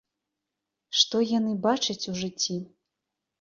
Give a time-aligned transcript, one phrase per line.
[1.01, 2.59] Што яны бачаць у жыцці?